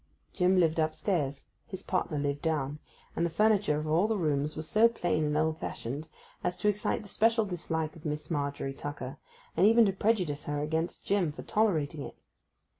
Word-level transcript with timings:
Jim 0.33 0.57
lived 0.59 0.79
upstairs; 0.79 1.45
his 1.67 1.83
partner 1.83 2.17
lived 2.17 2.41
down, 2.41 2.79
and 3.15 3.23
the 3.23 3.29
furniture 3.29 3.77
of 3.77 3.85
all 3.85 4.07
the 4.07 4.17
rooms 4.17 4.55
was 4.55 4.67
so 4.67 4.87
plain 4.87 5.23
and 5.25 5.37
old 5.37 5.59
fashioned 5.59 6.07
as 6.43 6.57
to 6.57 6.67
excite 6.67 7.03
the 7.03 7.07
special 7.07 7.45
dislike 7.45 7.95
of 7.95 8.03
Miss 8.03 8.31
Margery 8.31 8.73
Tucker, 8.73 9.17
and 9.55 9.67
even 9.67 9.85
to 9.85 9.93
prejudice 9.93 10.45
her 10.45 10.59
against 10.59 11.05
Jim 11.05 11.31
for 11.31 11.43
tolerating 11.43 12.01
it. 12.01 12.17